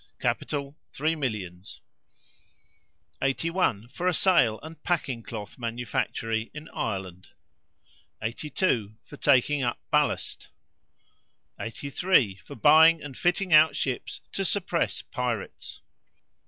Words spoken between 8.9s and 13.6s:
For taking up ballast. 83. For buying and fitting